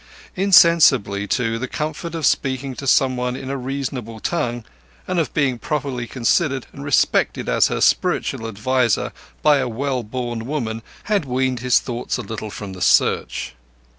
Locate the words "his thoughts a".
11.59-12.23